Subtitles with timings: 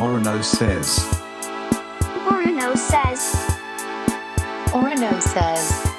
[0.00, 1.04] Orono says.
[2.26, 3.36] Orono says.
[4.72, 5.90] Orono says.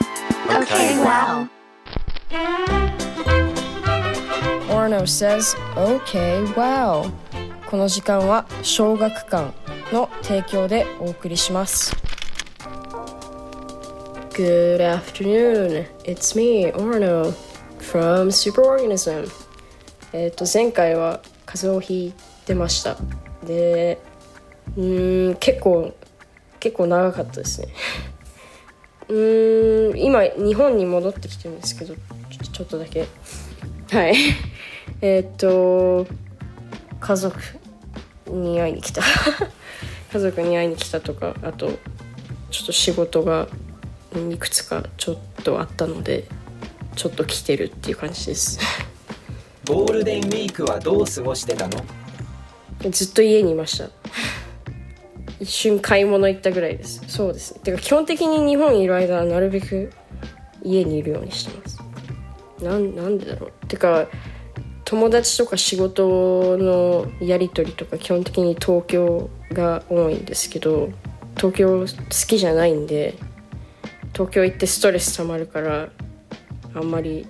[0.49, 1.47] Okay, wow.
[4.69, 7.11] Orno says, OK, wow.
[7.69, 9.53] この時間は小学館
[9.93, 11.95] の提供でお送りします。
[14.31, 15.85] Good afternoon.
[16.05, 17.33] It's me, Orno,
[17.79, 19.29] from Superorganism.
[20.11, 22.13] えっと、前回は風邪をひい
[22.47, 22.97] てました。
[23.43, 23.99] で、
[24.77, 24.81] う
[25.31, 25.93] ん、結構、
[26.59, 27.67] 結構長かったですね。
[29.09, 33.07] うん、今、日本に戻ってきてるんですけど、ちょっとだけ。
[33.91, 34.15] はい。
[35.01, 36.07] えっと、
[36.99, 37.39] 家族
[38.27, 39.01] に会いに来た。
[40.13, 41.71] 家族に会いに来たとか、あと、
[42.51, 43.47] ちょっと仕事が
[44.31, 46.25] いくつかちょっとあったので、
[46.95, 48.59] ちょっと来てるっていう感じです。
[49.67, 51.83] ゴールデンウィークはどう過ごしてたの？
[52.89, 53.89] ずっと家にいました。
[55.39, 57.03] 一瞬買い物行ったぐらいです。
[57.07, 57.61] そうですね。
[57.63, 59.91] てか基本的に日本にいる間はなるべく
[60.63, 61.79] 家にいるようにしてます。
[62.63, 63.67] なんなんでだろう。
[63.67, 64.07] てか
[64.91, 70.89] 友達とか仕事のやり取りとか基本的に東京が多いんですけど
[71.37, 73.15] 東京好きじゃないんで
[74.11, 75.87] 東京行ってストレス溜まるから
[76.73, 77.25] あんまり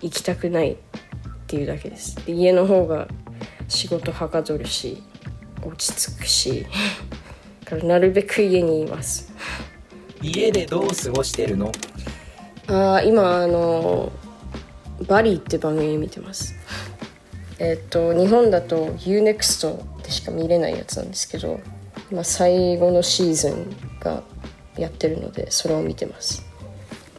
[0.00, 0.76] 行きたくないっ
[1.46, 3.06] ていうだけですで家の方が
[3.68, 5.02] 仕事はかどるし
[5.62, 6.66] 落ち着くし
[7.64, 9.32] だからなるべく家にいます。
[10.22, 11.72] 家でどう過ごしてるの？
[12.68, 14.12] あー今あの
[15.08, 16.54] バリーって番組見てます。
[17.58, 21.60] えっと日本だと UNEXT でしか見れないやつなんですけど
[22.10, 24.22] 今最後のシーズンが
[24.76, 26.44] やってるのでそれを見てます。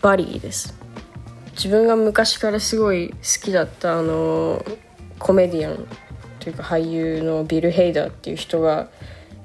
[0.02, 0.76] バリーです。
[1.52, 4.64] 自分が昔からすごい好きだったあの
[5.20, 5.88] コメディアン
[6.48, 8.88] というか俳優のビル・ヘイダーっていう人が、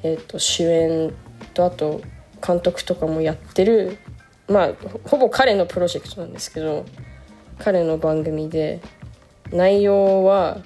[0.05, 1.13] えっと主演
[1.53, 2.01] とあと
[2.47, 3.99] 監督とかもやってる
[4.47, 6.87] まあほほぼ彼のプロジェクトなんですけど
[7.59, 8.81] 彼の番組で
[9.51, 10.61] 内容は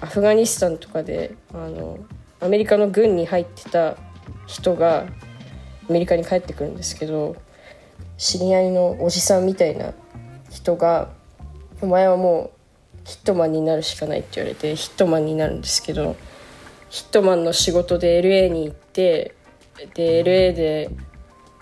[0.00, 1.98] アフガニスタンとかであの
[2.38, 3.96] アメリカの軍に入ってた
[4.46, 5.08] 人が
[5.90, 7.34] アメリカに帰ってくるんですけど
[8.18, 9.94] 知り合いのおじさんみたいな
[10.48, 11.08] 人が
[11.82, 12.55] 「お前はもう
[13.06, 16.16] ヒットマンになるしかない」って言われてヒットマンになるんですけど
[16.90, 19.34] ヒットマンの仕事で LA に行って
[19.94, 20.90] で LA で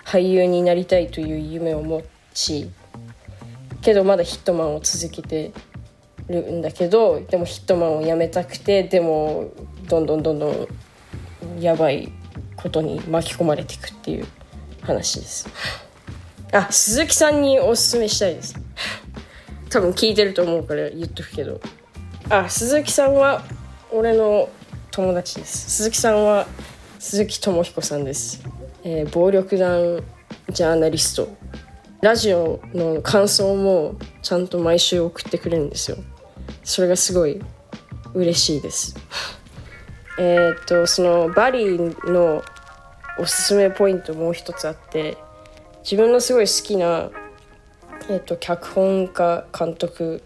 [0.04, 2.70] 俳優になりたいという夢を持ち
[3.82, 5.52] けどまだヒットマンを続けて
[6.28, 9.50] るんだけどでもヒットマンをやめたくてでも
[9.86, 10.68] どんどんどんどん
[11.60, 12.10] やばい
[12.56, 14.26] ことに巻き込まれていくっていう
[14.82, 15.48] 話です。
[16.52, 18.63] あ鈴木さんにおすすめしたいです。
[19.74, 21.60] 多分聞いてると思うから言っとくけど。
[22.30, 23.42] あ鈴木さんは
[23.90, 24.48] 俺の
[24.92, 25.68] 友達です。
[25.68, 26.46] 鈴木さんは
[27.00, 28.44] 鈴木智彦さんです、
[28.84, 30.00] えー暴力団
[30.48, 31.28] ジャーナリスト。
[32.02, 35.96] ラジオの感想もちゃんと毎週送ってくれるんですよ。
[36.62, 37.42] それがすごい
[38.14, 38.94] 嬉しいです。
[40.20, 42.44] えっとそのバリーの
[43.18, 45.16] おすすめポイントもう一つあって
[45.82, 47.10] 自分のすごい好きな、
[48.08, 50.22] えーっと脚本家監督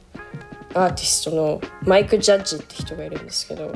[0.74, 3.72] アーティストのマイク・ジャッジって人がいるんですけど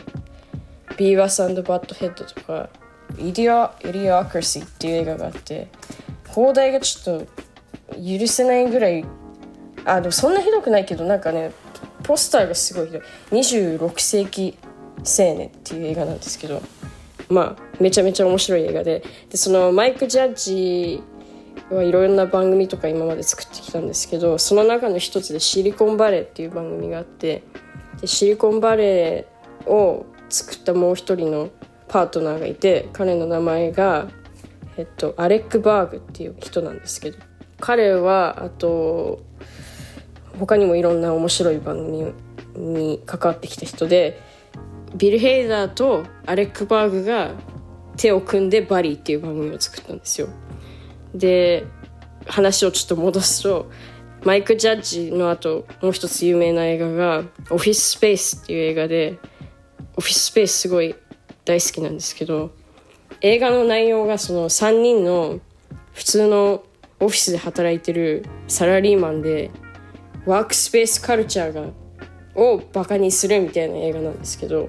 [0.99, 2.69] 「Beavis Butt-Head」とか
[3.19, 5.69] 「Idio, Idiocracy」っていう映画があって
[6.29, 7.27] 邦題がちょっと
[7.97, 9.05] 許せないぐらい
[9.85, 11.53] あでもそんなひどくないけどなんかね
[12.03, 13.03] ポスターがすごいひどい。
[13.31, 14.59] 26世紀
[14.99, 16.61] 青年っていう映画なんですけど
[17.29, 21.03] まあめちゃめちゃ面白い映画ででそのマイク・ジャッジ
[21.71, 27.43] いろんな番組とか今まで作ってきたんですけどその中の一つで「シリコンバレー」っていう番組があって
[28.01, 31.51] でシリコンバレーを作ったもう一人の
[31.89, 34.09] パートナーがいて彼の名前が、
[34.77, 37.19] えっと、アレック・バーグっていう人なんですけど
[37.61, 39.21] 彼はあと
[40.39, 42.13] 他にもいろんな面白い番組
[42.57, 44.21] に関わってきた人で
[44.97, 47.33] ビル・ヘイダーとアレック・バーグが
[47.97, 50.29] 手を組んでバリーっていう番組を作ったんですよ。
[51.15, 51.67] で
[52.27, 53.71] 話をちょっと戻すと
[54.25, 59.19] マイク・ジャッジの後もう一つ有名な映画が「オフィス・スペース」っていう映画で
[59.97, 60.95] オフィス・スペースすごい
[61.45, 62.53] 大好きなんですけど
[63.21, 65.41] 映画の内容がその3人の
[65.93, 66.65] 普通の
[67.01, 69.51] オフィスで働いてるサラリーマンで
[70.25, 71.65] ワークスペースカルチャーが
[72.35, 74.69] をバカにするみたいな映画なんですけど、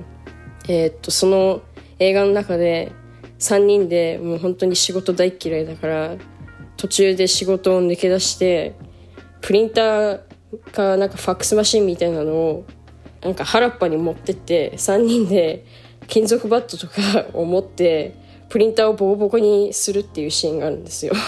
[0.67, 1.61] えーっとその
[1.99, 2.91] 映画の中で
[3.39, 6.15] 3人でもう本当に仕事大嫌いだから
[6.83, 8.75] 途中で仕事を抜け出して
[9.39, 10.19] プリンター
[10.73, 12.65] かなんかファックスマシンみたいなのを
[13.21, 15.65] なんか原っぱに持ってって3人で
[16.07, 16.93] 金属バットとか
[17.35, 18.17] を持って
[18.49, 21.13] プリンターをボコボコにするっていうシーンがあるんですよ。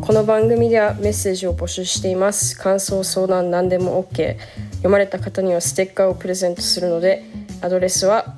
[0.00, 2.56] この番組ではメッセージを募集しています。
[2.56, 4.36] 感想相談何でも OK
[4.76, 7.24] 読まれた方にはステッカーをプレゼントするので
[7.60, 8.36] アドレスは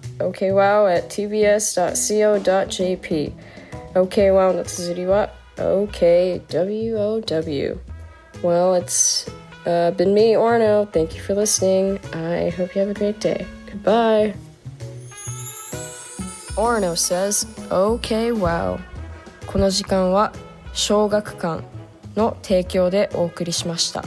[3.94, 7.77] okwow の綴りは okwow
[8.44, 9.30] Well, it's
[9.66, 10.86] uh, been me, Orno.
[10.92, 12.00] Thank you for listening.
[12.13, 13.45] I hope you have a great day.
[13.66, 14.33] Goodbye.
[16.57, 18.80] Orno says, Okay, wow.
[19.48, 20.33] この時間は
[20.74, 21.63] 小学館
[22.16, 24.04] の提供でお送りしました。